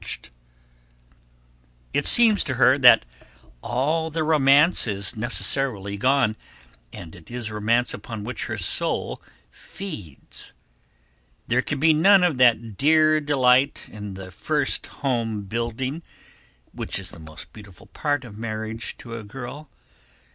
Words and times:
[Sidenote: 0.03 0.23
The 0.23 0.27
Food 0.27 0.33
of 0.33 1.13
her 1.13 1.13
Soul] 1.13 1.91
It 2.01 2.05
seems 2.07 2.43
to 2.45 2.53
her 2.55 2.77
that 2.79 3.05
all 3.61 4.09
the 4.09 4.23
romance 4.23 4.87
is 4.87 5.15
necessarily 5.15 5.95
gone 5.95 6.35
and 6.91 7.13
it 7.15 7.29
is 7.29 7.51
romance 7.51 7.93
upon 7.93 8.23
which 8.23 8.45
her 8.45 8.57
soul 8.57 9.21
feeds. 9.51 10.53
There 11.45 11.61
can 11.61 11.79
be 11.79 11.93
none 11.93 12.23
of 12.23 12.39
that 12.39 12.77
dear 12.77 13.19
delight 13.21 13.89
in 13.91 14.15
the 14.15 14.31
first 14.31 14.87
home 14.87 15.43
building, 15.43 16.01
which 16.73 16.97
is 16.97 17.11
the 17.11 17.19
most 17.19 17.53
beautiful 17.53 17.85
part 17.85 18.25
of 18.25 18.39
marriage 18.39 18.97
to 18.97 19.15
a 19.17 19.23
girl. 19.23 19.69